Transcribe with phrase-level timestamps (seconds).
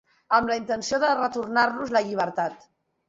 [0.37, 2.71] Amb la intenció de retornar-los la llibertat.